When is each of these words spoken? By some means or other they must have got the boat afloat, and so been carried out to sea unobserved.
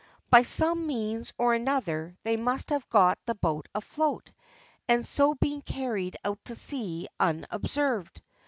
By 0.31 0.41
some 0.41 0.87
means 0.87 1.31
or 1.37 1.53
other 1.53 2.17
they 2.23 2.35
must 2.35 2.71
have 2.71 2.89
got 2.89 3.19
the 3.27 3.35
boat 3.35 3.67
afloat, 3.75 4.31
and 4.87 5.05
so 5.05 5.35
been 5.35 5.61
carried 5.61 6.17
out 6.25 6.43
to 6.45 6.55
sea 6.55 7.07
unobserved. 7.19 8.23